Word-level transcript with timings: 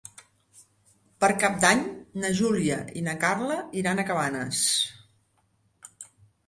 Per 1.23 1.29
Cap 1.43 1.59
d'Any 1.65 1.83
na 2.23 2.31
Júlia 2.39 2.81
i 3.03 3.07
na 3.09 3.17
Carla 3.27 3.59
iran 3.83 4.01
a 4.05 4.09
Cabanes. 4.11 4.67